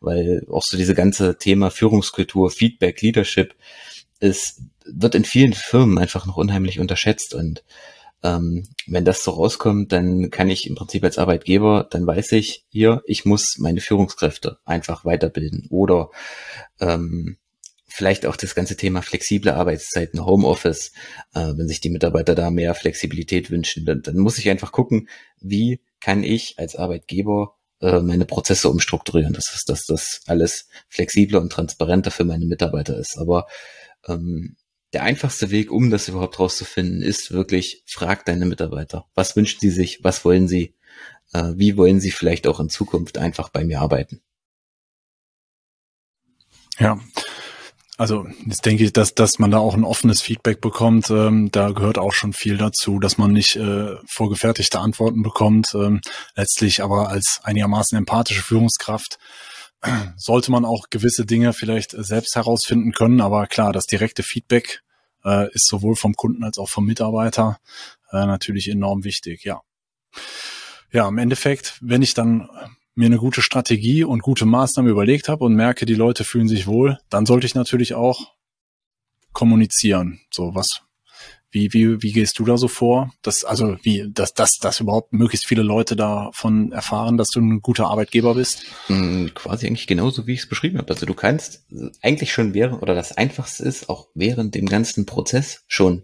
weil 0.00 0.44
auch 0.50 0.64
so 0.64 0.76
diese 0.76 0.96
ganze 0.96 1.38
Thema 1.38 1.70
Führungskultur, 1.70 2.50
Feedback, 2.50 3.00
Leadership 3.00 3.54
ist 4.20 4.62
wird 4.84 5.14
in 5.14 5.24
vielen 5.24 5.52
Firmen 5.52 5.98
einfach 5.98 6.26
noch 6.26 6.36
unheimlich 6.36 6.78
unterschätzt 6.78 7.34
und 7.34 7.64
ähm, 8.22 8.64
wenn 8.86 9.04
das 9.04 9.22
so 9.22 9.32
rauskommt, 9.32 9.92
dann 9.92 10.30
kann 10.30 10.48
ich 10.48 10.66
im 10.66 10.74
Prinzip 10.74 11.04
als 11.04 11.18
Arbeitgeber, 11.18 11.86
dann 11.90 12.06
weiß 12.06 12.32
ich 12.32 12.64
hier, 12.68 13.02
ich 13.06 13.24
muss 13.24 13.56
meine 13.58 13.80
Führungskräfte 13.80 14.58
einfach 14.64 15.04
weiterbilden 15.04 15.66
oder 15.70 16.10
ähm, 16.80 17.36
vielleicht 17.86 18.26
auch 18.26 18.36
das 18.36 18.54
ganze 18.54 18.76
Thema 18.76 19.02
flexible 19.02 19.52
Arbeitszeiten, 19.52 20.24
Homeoffice, 20.24 20.92
äh, 21.34 21.52
wenn 21.56 21.68
sich 21.68 21.80
die 21.80 21.90
Mitarbeiter 21.90 22.34
da 22.34 22.50
mehr 22.50 22.74
Flexibilität 22.74 23.50
wünschen, 23.50 23.84
dann, 23.84 24.02
dann 24.02 24.18
muss 24.18 24.38
ich 24.38 24.50
einfach 24.50 24.72
gucken, 24.72 25.08
wie 25.40 25.80
kann 26.00 26.22
ich 26.22 26.58
als 26.58 26.76
Arbeitgeber 26.76 27.54
äh, 27.80 28.00
meine 28.00 28.24
Prozesse 28.24 28.68
umstrukturieren, 28.68 29.32
dass, 29.32 29.54
es, 29.54 29.64
dass 29.64 29.84
das 29.86 30.20
alles 30.26 30.68
flexibler 30.88 31.40
und 31.40 31.50
transparenter 31.50 32.10
für 32.10 32.24
meine 32.24 32.46
Mitarbeiter 32.46 32.98
ist. 32.98 33.18
Aber 33.18 33.46
ähm, 34.06 34.56
der 34.92 35.02
einfachste 35.02 35.50
Weg, 35.50 35.70
um 35.70 35.90
das 35.90 36.08
überhaupt 36.08 36.38
rauszufinden, 36.38 37.02
ist 37.02 37.32
wirklich, 37.32 37.82
frag 37.86 38.24
deine 38.24 38.46
Mitarbeiter. 38.46 39.06
Was 39.14 39.36
wünschen 39.36 39.60
sie 39.60 39.70
sich? 39.70 40.02
Was 40.02 40.24
wollen 40.24 40.48
sie? 40.48 40.74
Äh, 41.32 41.52
wie 41.56 41.76
wollen 41.76 42.00
sie 42.00 42.10
vielleicht 42.10 42.46
auch 42.46 42.60
in 42.60 42.68
Zukunft 42.68 43.18
einfach 43.18 43.48
bei 43.48 43.64
mir 43.64 43.80
arbeiten? 43.80 44.22
Ja. 46.78 47.00
Also 47.98 48.26
jetzt 48.44 48.66
denke 48.66 48.84
ich, 48.84 48.92
dass, 48.92 49.14
dass 49.14 49.38
man 49.38 49.50
da 49.50 49.58
auch 49.58 49.74
ein 49.74 49.84
offenes 49.84 50.20
Feedback 50.20 50.60
bekommt. 50.60 51.08
Ähm, 51.10 51.50
da 51.50 51.70
gehört 51.70 51.96
auch 51.96 52.12
schon 52.12 52.34
viel 52.34 52.58
dazu, 52.58 52.98
dass 52.98 53.16
man 53.16 53.32
nicht 53.32 53.56
äh, 53.56 53.96
vorgefertigte 54.06 54.78
Antworten 54.78 55.22
bekommt. 55.22 55.74
Ähm, 55.74 56.02
letztlich 56.34 56.82
aber 56.82 57.08
als 57.08 57.40
einigermaßen 57.42 57.96
empathische 57.96 58.42
Führungskraft 58.42 59.18
sollte 60.16 60.50
man 60.50 60.64
auch 60.64 60.90
gewisse 60.90 61.26
Dinge 61.26 61.52
vielleicht 61.52 61.92
selbst 61.92 62.36
herausfinden 62.36 62.92
können. 62.92 63.20
Aber 63.20 63.46
klar, 63.46 63.72
das 63.72 63.86
direkte 63.86 64.22
Feedback 64.22 64.82
äh, 65.24 65.52
ist 65.52 65.66
sowohl 65.66 65.96
vom 65.96 66.14
Kunden 66.14 66.44
als 66.44 66.58
auch 66.58 66.68
vom 66.68 66.86
Mitarbeiter 66.86 67.58
äh, 68.12 68.26
natürlich 68.26 68.68
enorm 68.68 69.04
wichtig, 69.04 69.44
ja. 69.44 69.60
Ja, 70.92 71.08
im 71.08 71.18
Endeffekt, 71.18 71.78
wenn 71.80 72.02
ich 72.02 72.14
dann 72.14 72.48
mir 72.94 73.06
eine 73.06 73.18
gute 73.18 73.42
Strategie 73.42 74.04
und 74.04 74.22
gute 74.22 74.46
Maßnahmen 74.46 74.90
überlegt 74.90 75.28
habe 75.28 75.44
und 75.44 75.54
merke, 75.54 75.84
die 75.84 75.94
Leute 75.94 76.24
fühlen 76.24 76.48
sich 76.48 76.66
wohl, 76.66 76.98
dann 77.10 77.26
sollte 77.26 77.46
ich 77.46 77.54
natürlich 77.54 77.94
auch 77.94 78.32
kommunizieren. 79.32 80.20
So 80.30 80.54
was. 80.54 80.85
Wie, 81.56 81.72
wie, 81.72 82.02
wie 82.02 82.12
gehst 82.12 82.38
du 82.38 82.44
da 82.44 82.58
so 82.58 82.68
vor? 82.68 83.14
Das, 83.22 83.42
also 83.42 83.78
wie, 83.80 84.04
dass, 84.12 84.34
dass, 84.34 84.58
dass 84.58 84.80
überhaupt 84.80 85.14
möglichst 85.14 85.46
viele 85.46 85.62
Leute 85.62 85.96
davon 85.96 86.70
erfahren, 86.70 87.16
dass 87.16 87.30
du 87.30 87.40
ein 87.40 87.62
guter 87.62 87.86
Arbeitgeber 87.86 88.34
bist? 88.34 88.64
Hm, 88.88 89.30
quasi 89.34 89.66
eigentlich 89.66 89.86
genauso, 89.86 90.26
wie 90.26 90.34
ich 90.34 90.40
es 90.40 90.48
beschrieben 90.50 90.76
habe. 90.76 90.92
Also 90.92 91.06
du 91.06 91.14
kannst 91.14 91.64
eigentlich 92.02 92.30
schon 92.30 92.52
während, 92.52 92.82
oder 92.82 92.94
das 92.94 93.16
Einfachste 93.16 93.64
ist, 93.64 93.88
auch 93.88 94.08
während 94.14 94.54
dem 94.54 94.66
ganzen 94.66 95.06
Prozess 95.06 95.64
schon 95.66 96.02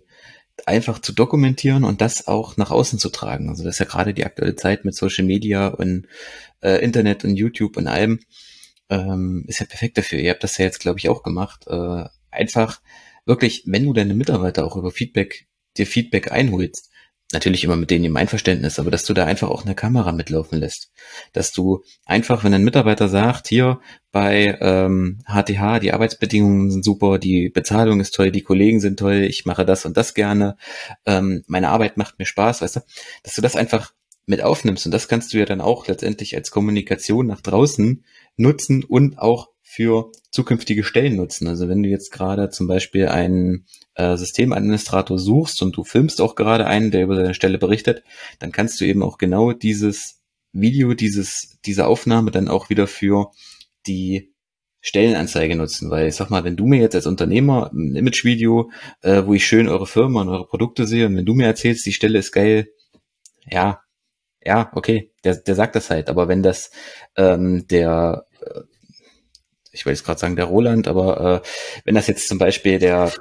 einfach 0.65 1.01
zu 1.01 1.13
dokumentieren 1.13 1.85
und 1.85 2.01
das 2.01 2.29
auch 2.29 2.57
nach 2.57 2.71
außen 2.71 2.99
zu 2.99 3.11
tragen. 3.11 3.51
Also 3.51 3.63
das 3.63 3.75
ist 3.75 3.81
ja 3.81 3.85
gerade 3.85 4.15
die 4.15 4.25
aktuelle 4.25 4.57
Zeit 4.57 4.87
mit 4.87 4.95
Social 4.95 5.27
Media 5.27 5.69
und 5.69 6.07
äh, 6.63 6.83
Internet 6.83 7.25
und 7.25 7.37
YouTube 7.37 7.77
und 7.77 7.89
allem, 7.89 8.21
ähm, 8.89 9.45
ist 9.49 9.61
ja 9.61 9.67
perfekt 9.67 9.99
dafür. 9.99 10.19
Ihr 10.19 10.31
habt 10.31 10.45
das 10.45 10.57
ja 10.57 10.65
jetzt, 10.65 10.81
glaube 10.81 10.99
ich, 10.99 11.11
auch 11.11 11.23
gemacht. 11.23 11.67
Äh, 11.67 12.05
einfach 12.31 12.81
wirklich, 13.25 13.65
wenn 13.67 13.85
du 13.85 13.93
deine 13.93 14.15
Mitarbeiter 14.15 14.65
auch 14.65 14.77
über 14.77 14.91
Feedback, 14.91 15.47
dir 15.77 15.87
Feedback 15.87 16.33
einholst, 16.33 16.91
natürlich 17.33 17.65
immer 17.65 17.77
mit 17.77 17.91
denen 17.91 18.05
im 18.05 18.17
Einverständnis, 18.17 18.79
aber 18.79 18.91
dass 18.91 19.05
du 19.05 19.15
da 19.15 19.25
einfach 19.25 19.49
auch 19.49 19.65
eine 19.65 19.75
Kamera 19.75 20.13
mitlaufen 20.13 20.59
lässt. 20.59 20.91
Dass 21.33 21.53
du 21.53 21.83
einfach, 22.05 22.45
wenn 22.45 22.55
ein 22.55 22.65
Mitarbeiter 22.65 23.09
sagt, 23.09 23.49
hier 23.49 23.81
bei 24.11 24.59
ähm, 24.61 25.21
HTH, 25.27 25.81
die 25.81 25.93
Arbeitsbedingungen 25.93 26.71
sind 26.71 26.85
super, 26.85 27.19
die 27.19 27.49
Bezahlung 27.49 28.01
ist 28.01 28.15
toll, 28.15 28.31
die 28.31 28.43
Kollegen 28.43 28.81
sind 28.81 28.99
toll, 28.99 29.23
ich 29.23 29.47
mache 29.47 29.65
das 29.65 29.87
und 29.87 29.97
das 29.97 30.15
gerne, 30.15 30.57
ähm, 31.07 31.43
meine 31.47 31.71
Arbeit 31.71 31.97
macht 31.97 32.19
mir 32.19 32.27
Spaß, 32.27 32.63
weißt 32.63 32.77
du, 32.77 32.81
dass 33.23 33.35
du 33.35 33.41
das 33.41 33.57
einfach 33.57 33.93
mit 34.27 34.43
aufnimmst 34.43 34.87
und 34.87 34.93
das 34.93 35.09
kannst 35.09 35.33
du 35.33 35.39
ja 35.39 35.47
dann 35.47 35.61
auch 35.61 35.89
letztendlich 35.89 36.37
als 36.37 36.51
Kommunikation 36.51 37.27
nach 37.27 37.41
draußen 37.41 38.05
nutzen 38.37 38.85
und 38.85 39.19
auch 39.19 39.49
für 39.63 40.13
zukünftige 40.31 40.85
Stellen 40.85 41.17
nutzen. 41.17 41.49
Also 41.49 41.69
wenn 41.69 41.83
du 41.83 41.89
jetzt 41.89 42.13
gerade 42.13 42.51
zum 42.51 42.67
Beispiel 42.67 43.09
einen 43.09 43.65
äh, 43.95 44.17
Systemadministrator 44.17 45.19
suchst 45.19 45.63
und 45.63 45.77
du 45.77 45.85
filmst 45.85 46.21
auch 46.21 46.35
gerade 46.35 46.67
einen, 46.67 46.91
der 46.91 47.05
über 47.05 47.17
deine 47.17 47.35
Stelle 47.35 47.59
berichtet, 47.59 48.03
dann 48.39 48.53
kannst 48.53 48.81
du 48.81 48.85
eben 48.85 49.03
auch 49.03 49.17
genau 49.17 49.53
dieses 49.53 50.21
Video, 50.53 50.93
dieses, 50.93 51.59
diese 51.65 51.87
Aufnahme 51.87 52.31
dann 52.31 52.49
auch 52.49 52.69
wieder 52.69 52.87
für 52.87 53.31
die 53.87 54.33
Stellenanzeige 54.83 55.57
nutzen, 55.57 55.91
weil 55.91 56.09
ich 56.09 56.17
sag 56.17 56.29
mal, 56.29 56.45
wenn 56.45 56.57
du 56.57 56.67
mir 56.67 56.81
jetzt 56.81 56.97
als 56.97 57.07
Unternehmer 57.07 57.71
ein 57.73 57.95
Imagevideo, 57.95 58.71
äh, 59.01 59.25
wo 59.25 59.33
ich 59.33 59.47
schön 59.47 59.69
eure 59.69 59.87
Firma 59.87 60.23
und 60.23 60.29
eure 60.29 60.47
Produkte 60.47 60.87
sehe, 60.87 61.07
und 61.07 61.17
wenn 61.17 61.25
du 61.25 61.35
mir 61.35 61.47
erzählst, 61.47 61.87
die 61.87 61.93
Stelle 61.93 62.19
ist 62.19 62.33
geil, 62.33 62.69
ja, 63.49 63.81
ja, 64.45 64.71
okay, 64.75 65.13
der, 65.25 65.37
der 65.37 65.55
sagt 65.55 65.77
das 65.77 65.91
halt, 65.91 66.09
aber 66.09 66.29
wenn 66.29 66.43
das 66.43 66.71
ähm, 67.17 67.67
der 67.69 68.27
äh, 68.41 68.61
ich 69.73 69.87
wollte 69.87 69.97
jetzt 69.97 70.05
gerade 70.05 70.21
sagen 70.21 70.37
der 70.37 70.45
Roland, 70.45 70.87
aber 70.87 71.43
äh, 71.43 71.49
wenn 71.85 71.95
das 71.95 72.07
jetzt 72.07 72.29
zum 72.29 72.39
Beispiel 72.39 72.79
der, 72.79 73.13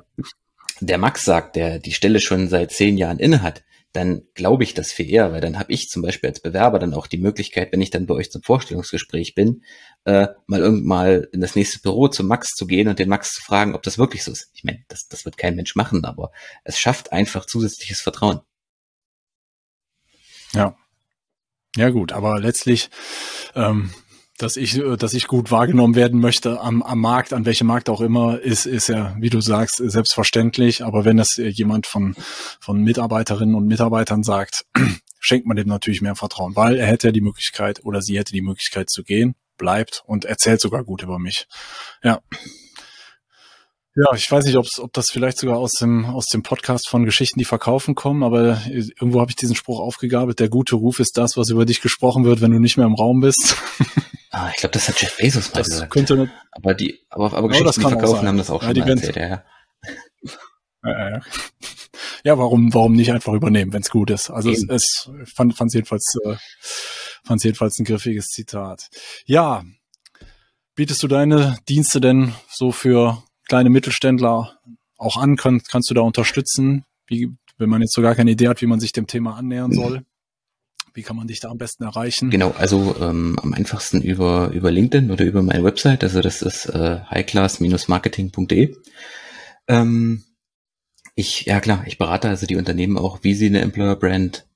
der 0.82 0.98
Max 0.98 1.24
sagt, 1.24 1.56
der 1.56 1.80
die 1.80 1.94
Stelle 1.94 2.20
schon 2.20 2.50
seit 2.50 2.72
zehn 2.72 2.98
Jahren 2.98 3.20
inne 3.20 3.42
hat, 3.42 3.64
dann 3.94 4.22
glaube 4.36 4.64
ich 4.64 4.74
das 4.74 4.92
viel 4.92 5.10
eher, 5.10 5.34
weil 5.34 5.42
dann 5.42 5.60
habe 5.60 5.72
ich 5.74 5.90
zum 5.90 6.02
Beispiel 6.02 6.30
als 6.30 6.40
Bewerber 6.40 6.80
dann 6.80 6.94
auch 6.94 7.08
die 7.08 7.18
Möglichkeit, 7.18 7.72
wenn 7.72 7.82
ich 7.82 7.90
dann 7.90 8.06
bei 8.06 8.14
euch 8.14 8.32
zum 8.32 8.42
Vorstellungsgespräch 8.42 9.36
bin, 9.36 9.64
äh, 10.06 10.28
mal 10.48 10.62
irgendwann 10.62 10.86
mal 10.86 11.30
in 11.34 11.42
das 11.42 11.56
nächste 11.56 11.80
Büro 11.80 12.08
zum 12.08 12.28
Max 12.28 12.50
zu 12.56 12.68
gehen 12.68 12.88
und 12.88 13.00
den 13.00 13.10
Max 13.10 13.34
zu 13.34 13.42
fragen, 13.42 13.76
ob 13.76 13.84
das 13.84 13.98
wirklich 13.98 14.24
so 14.24 14.32
ist. 14.32 14.50
Ich 14.54 14.64
meine, 14.64 14.84
das, 14.88 15.08
das 15.08 15.26
wird 15.26 15.38
kein 15.38 15.56
Mensch 15.56 15.76
machen, 15.76 16.06
aber 16.06 16.32
es 16.64 16.80
schafft 16.80 17.12
einfach 17.12 17.46
zusätzliches 17.46 18.00
Vertrauen. 18.00 18.40
Ja. 20.54 20.76
Ja 21.78 21.90
gut, 21.90 22.12
aber 22.12 22.40
letztlich 22.40 22.90
ähm, 23.56 23.92
dass 24.42 24.58
ich, 24.58 24.78
äh, 24.78 24.98
dass 24.98 25.14
ich 25.14 25.28
gut 25.28 25.52
wahrgenommen 25.52 25.96
werden 25.96 26.20
möchte 26.20 26.60
am, 26.62 26.82
am 26.82 27.00
Markt, 27.00 27.34
an 27.34 27.46
welchem 27.46 27.68
Markt 27.68 27.90
auch 27.90 28.02
immer, 28.02 28.40
ist, 28.40 28.66
ist 28.66 28.88
ja, 28.88 29.16
wie 29.20 29.30
du 29.30 29.42
sagst, 29.42 29.78
selbstverständlich. 29.78 30.84
Aber 30.84 31.06
wenn 31.06 31.18
das 31.18 31.36
jemand 31.38 31.88
von, 31.88 32.16
von 32.60 32.82
Mitarbeiterinnen 32.82 33.56
und 33.56 33.68
Mitarbeitern 33.68 34.24
sagt, 34.24 34.66
schenkt 35.20 35.46
man 35.46 35.58
dem 35.58 35.68
natürlich 35.68 36.02
mehr 36.02 36.16
Vertrauen, 36.16 36.56
weil 36.56 36.78
er 36.78 36.88
hätte 36.88 37.10
ja 37.10 37.12
die 37.12 37.22
Möglichkeit 37.22 37.84
oder 37.84 38.02
sie 38.02 38.18
hätte 38.18 38.34
die 38.34 38.42
Möglichkeit 38.42 38.90
zu 38.90 39.04
gehen, 39.04 39.36
bleibt 39.58 40.04
und 40.06 40.26
erzählt 40.26 40.62
sogar 40.62 40.84
gut 40.84 41.04
über 41.04 41.20
mich. 41.20 41.48
Ja. 42.04 42.22
Ja, 43.94 44.14
ich 44.16 44.32
weiß 44.32 44.46
nicht, 44.46 44.56
ob 44.56 44.94
das 44.94 45.10
vielleicht 45.12 45.38
sogar 45.38 45.58
aus 45.58 45.74
dem, 45.74 46.06
aus 46.06 46.28
dem 46.28 46.44
Podcast 46.44 46.88
von 46.88 47.04
Geschichten, 47.04 47.40
die 47.40 47.46
verkaufen 47.46 47.94
kommen, 47.94 48.24
aber 48.24 48.62
irgendwo 48.68 49.20
habe 49.20 49.32
ich 49.32 49.36
diesen 49.36 49.56
Spruch 49.56 49.82
aufgegabelt, 49.82 50.40
der 50.40 50.48
gute 50.48 50.76
Ruf 50.76 51.00
ist 51.00 51.18
das, 51.18 51.36
was 51.36 51.50
über 51.50 51.66
dich 51.66 51.82
gesprochen 51.82 52.24
wird, 52.24 52.40
wenn 52.40 52.52
du 52.52 52.60
nicht 52.60 52.78
mehr 52.78 52.86
im 52.86 52.96
Raum 52.96 53.22
bist. 53.22 53.58
Ah, 54.34 54.50
ich 54.50 54.62
glaube, 54.62 54.72
das 54.72 54.88
hat 54.88 55.02
Jeff 55.02 55.18
Bezos 55.18 55.54
mal 55.54 55.60
das 55.60 55.68
gesagt. 55.68 55.92
Könnte 55.92 56.32
aber 56.52 56.74
die, 56.74 57.02
aber, 57.10 57.34
aber 57.34 57.50
Geschichten, 57.50 57.82
die 57.82 57.88
verkaufen, 57.90 58.26
haben 58.26 58.38
das 58.38 58.50
auch 58.50 58.64
ja, 58.64 58.70
schon 58.70 58.80
mal 58.80 58.90
erzählt, 58.90 59.16
ja. 59.18 59.44
Ja, 60.86 61.22
ja. 62.24 62.38
warum, 62.38 62.74
warum 62.74 62.94
nicht 62.94 63.12
einfach 63.12 63.34
übernehmen, 63.34 63.74
wenn 63.74 63.82
es 63.82 63.90
gut 63.90 64.10
ist? 64.10 64.30
Also 64.30 64.50
Eben. 64.50 64.70
es, 64.70 65.12
es 65.22 65.34
fand 65.34 65.54
es 65.60 65.74
jedenfalls, 65.74 66.16
äh, 66.24 66.38
fand 67.26 67.44
jedenfalls 67.44 67.78
ein 67.78 67.84
griffiges 67.84 68.28
Zitat. 68.28 68.88
Ja, 69.26 69.66
bietest 70.76 71.04
du 71.04 71.10
deine 71.10 71.58
Dienste 71.68 72.00
denn 72.00 72.34
so 72.50 72.72
für 72.72 73.22
kleine 73.52 73.70
Mittelständler 73.70 74.60
auch 74.98 75.18
an? 75.18 75.36
Kann, 75.36 75.62
kannst 75.70 75.90
du 75.90 75.94
da 75.94 76.00
unterstützen? 76.02 76.86
Wie, 77.06 77.30
wenn 77.58 77.70
man 77.70 77.82
jetzt 77.82 77.94
so 77.94 78.02
gar 78.02 78.16
keine 78.16 78.32
Idee 78.32 78.48
hat, 78.48 78.62
wie 78.62 78.66
man 78.66 78.80
sich 78.80 78.94
dem 78.94 79.08
Thema 79.08 79.36
annähern 79.36 79.74
soll? 79.74 80.06
Wie 80.94 81.02
kann 81.02 81.18
man 81.18 81.28
dich 81.28 81.42
da 81.42 81.50
am 81.50 81.58
besten 81.58 81.84
erreichen? 81.84 82.30
Genau, 82.30 82.52
also 82.52 82.96
ähm, 83.02 83.38
am 83.42 83.54
einfachsten 83.54 84.02
über, 84.02 84.52
über 84.54 84.72
LinkedIn 84.72 85.12
oder 85.12 85.26
über 85.26 85.42
meine 85.42 85.66
Website. 85.66 86.02
Also 86.02 86.22
das 86.22 86.42
ist 86.42 86.68
äh, 86.68 87.02
highclass-marketing.de. 87.10 88.74
Ähm, 89.68 90.24
ich, 91.16 91.42
ja 91.44 91.60
klar, 91.60 91.84
ich 91.88 91.98
berate 91.98 92.30
also 92.30 92.46
die 92.46 92.56
Unternehmen 92.56 92.98
auch, 92.98 93.20
wie 93.22 93.34
sie 93.34 93.48
eine 93.48 93.60
Employer 93.60 93.98
Brand 93.98 94.48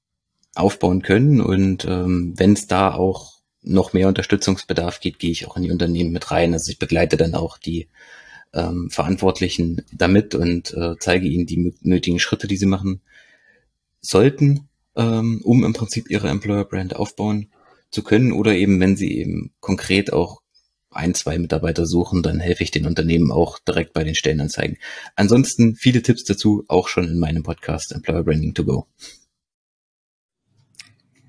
aufbauen 0.55 1.01
können. 1.01 1.41
Und 1.41 1.83
ähm, 1.83 2.33
wenn 2.37 2.53
es 2.53 2.67
da 2.67 2.93
auch 2.93 3.33
noch 3.61 3.91
mehr 3.91 4.07
Unterstützungsbedarf 4.07 5.01
geht, 5.01 5.19
gehe 5.19 5.31
ich 5.31 5.47
auch 5.47 5.57
in 5.57 5.63
die 5.63 5.71
Unternehmen 5.71 6.13
mit 6.13 6.31
rein. 6.31 6.53
Also 6.53 6.71
ich 6.71 6.79
begleite 6.79 7.17
dann 7.17 7.35
auch 7.35 7.57
die 7.57 7.89
ähm, 8.55 8.89
Verantwortlichen 8.89 9.83
damit 9.91 10.33
und 10.33 10.73
äh, 10.73 10.95
zeige 10.99 11.27
ihnen 11.27 11.45
die 11.45 11.73
nötigen 11.81 12.19
Schritte, 12.19 12.47
die 12.47 12.57
sie 12.57 12.65
machen 12.65 13.01
sollten 14.01 14.67
ähm, 14.95 15.41
um 15.43 15.63
im 15.63 15.73
Prinzip 15.73 16.09
ihre 16.09 16.29
Employer 16.29 16.65
Brand 16.65 16.95
aufbauen 16.95 17.49
zu 17.91 18.03
können 18.03 18.31
oder 18.31 18.53
eben, 18.53 18.79
wenn 18.79 18.95
sie 18.95 19.17
eben 19.17 19.51
konkret 19.59 20.11
auch 20.13 20.41
ein, 20.89 21.13
zwei 21.13 21.37
Mitarbeiter 21.37 21.85
suchen, 21.85 22.23
dann 22.23 22.39
helfe 22.39 22.63
ich 22.63 22.71
den 22.71 22.85
Unternehmen 22.85 23.31
auch 23.31 23.59
direkt 23.59 23.93
bei 23.93 24.05
den 24.05 24.15
Stellenanzeigen. 24.15 24.77
Ansonsten 25.15 25.75
viele 25.75 26.01
Tipps 26.01 26.23
dazu 26.23 26.63
auch 26.69 26.87
schon 26.87 27.05
in 27.05 27.19
meinem 27.19 27.43
Podcast 27.43 27.91
Employer 27.91 28.23
Branding 28.23 28.53
to 28.53 28.63
Go. 28.63 28.87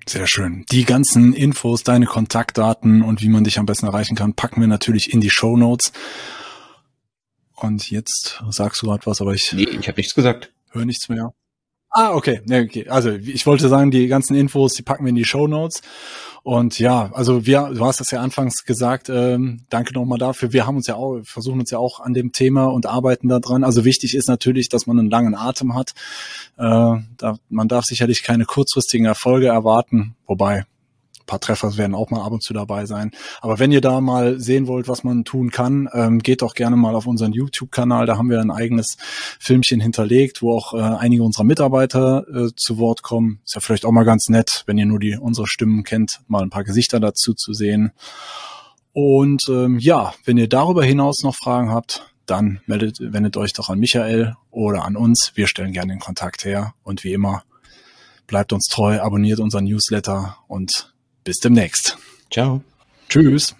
Sehr 0.07 0.25
schön. 0.25 0.65
Die 0.71 0.85
ganzen 0.85 1.33
Infos, 1.33 1.83
deine 1.83 2.05
Kontaktdaten 2.05 3.01
und 3.01 3.21
wie 3.21 3.27
man 3.27 3.43
dich 3.43 3.59
am 3.59 3.65
besten 3.65 3.87
erreichen 3.87 4.15
kann, 4.15 4.35
packen 4.35 4.61
wir 4.61 4.69
natürlich 4.69 5.11
in 5.11 5.19
die 5.19 5.29
Show 5.29 5.57
Notes. 5.57 5.91
Und 7.59 7.89
jetzt 7.89 8.41
sagst 8.49 8.81
du 8.81 8.87
gerade 8.87 9.05
was, 9.05 9.19
aber 9.19 9.33
ich. 9.33 9.51
Nee, 9.53 9.63
ich 9.63 9.87
habe 9.87 9.97
nichts 9.97 10.13
gesagt. 10.13 10.51
Hör 10.69 10.85
nichts 10.85 11.09
mehr. 11.09 11.33
Ah, 11.89 12.13
okay. 12.13 12.41
Ja, 12.45 12.61
okay. 12.61 12.87
Also 12.89 13.11
ich 13.11 13.45
wollte 13.47 13.69
sagen, 13.69 13.89
die 13.89 14.07
ganzen 14.07 14.35
Infos, 14.35 14.73
die 14.73 14.83
packen 14.83 15.05
wir 15.05 15.09
in 15.09 15.15
die 15.15 15.25
Show 15.25 15.47
Notes. 15.47 15.81
Und 16.43 16.77
ja, 16.77 17.11
also 17.13 17.45
wir, 17.45 17.71
du 17.73 17.83
hast 17.83 17.99
das 17.99 18.11
ja 18.11 18.21
anfangs 18.21 18.65
gesagt, 18.65 19.09
ähm, 19.09 19.65
danke 19.69 19.93
nochmal 19.93 20.19
dafür. 20.19 20.53
Wir 20.53 20.67
haben 20.67 20.75
uns 20.77 20.87
ja 20.87 20.95
auch, 20.95 21.19
versuchen 21.23 21.59
uns 21.59 21.71
ja 21.71 21.79
auch 21.79 21.99
an 21.99 22.13
dem 22.13 22.31
Thema 22.31 22.65
und 22.65 22.85
arbeiten 22.85 23.27
da 23.29 23.39
dran. 23.39 23.63
Also 23.63 23.83
wichtig 23.83 24.15
ist 24.15 24.27
natürlich, 24.27 24.69
dass 24.69 24.85
man 24.85 24.99
einen 24.99 25.09
langen 25.09 25.33
Atem 25.33 25.73
hat. 25.75 25.93
Äh, 26.57 27.01
da, 27.17 27.39
man 27.49 27.67
darf 27.67 27.85
sicherlich 27.85 28.21
keine 28.21 28.45
kurzfristigen 28.45 29.05
Erfolge 29.05 29.47
erwarten, 29.47 30.15
wobei 30.27 30.65
paar 31.27 31.39
Treffer 31.39 31.77
werden 31.77 31.93
auch 31.93 32.09
mal 32.09 32.23
ab 32.23 32.31
und 32.31 32.41
zu 32.41 32.53
dabei 32.53 32.87
sein. 32.87 33.11
Aber 33.41 33.59
wenn 33.59 33.71
ihr 33.71 33.81
da 33.81 34.01
mal 34.01 34.39
sehen 34.39 34.65
wollt, 34.65 34.87
was 34.87 35.03
man 35.03 35.23
tun 35.23 35.51
kann, 35.51 35.87
ähm, 35.93 36.19
geht 36.19 36.41
doch 36.41 36.55
gerne 36.55 36.75
mal 36.75 36.95
auf 36.95 37.05
unseren 37.05 37.33
YouTube-Kanal. 37.33 38.07
Da 38.07 38.17
haben 38.17 38.31
wir 38.31 38.41
ein 38.41 38.49
eigenes 38.49 38.97
Filmchen 39.39 39.79
hinterlegt, 39.79 40.41
wo 40.41 40.57
auch 40.57 40.73
äh, 40.73 40.79
einige 40.79 41.23
unserer 41.23 41.43
Mitarbeiter 41.43 42.25
äh, 42.27 42.49
zu 42.55 42.79
Wort 42.79 43.03
kommen. 43.03 43.39
Ist 43.45 43.53
ja 43.53 43.61
vielleicht 43.61 43.85
auch 43.85 43.91
mal 43.91 44.05
ganz 44.05 44.29
nett, 44.29 44.63
wenn 44.65 44.79
ihr 44.79 44.87
nur 44.87 44.99
die 44.99 45.15
unsere 45.15 45.47
Stimmen 45.47 45.83
kennt, 45.83 46.21
mal 46.27 46.41
ein 46.41 46.49
paar 46.49 46.63
Gesichter 46.63 46.99
dazu 46.99 47.35
zu 47.35 47.53
sehen. 47.53 47.91
Und 48.93 49.43
ähm, 49.49 49.77
ja, 49.77 50.13
wenn 50.25 50.37
ihr 50.37 50.49
darüber 50.49 50.83
hinaus 50.83 51.21
noch 51.21 51.35
Fragen 51.35 51.69
habt, 51.69 52.11
dann 52.25 52.61
meldet, 52.65 52.97
wendet 52.99 53.37
euch 53.37 53.53
doch 53.53 53.69
an 53.69 53.79
Michael 53.79 54.35
oder 54.49 54.85
an 54.85 54.95
uns. 54.95 55.33
Wir 55.35 55.47
stellen 55.47 55.71
gerne 55.71 55.93
den 55.93 55.99
Kontakt 55.99 56.45
her. 56.45 56.73
Und 56.83 57.03
wie 57.03 57.13
immer, 57.13 57.43
bleibt 58.27 58.53
uns 58.53 58.67
treu, 58.67 58.99
abonniert 58.99 59.39
unseren 59.39 59.65
Newsletter 59.65 60.37
und 60.47 60.93
bis 61.27 61.39
demnächst. 61.39 61.97
Ciao. 62.31 62.63
Tschüss. 63.09 63.53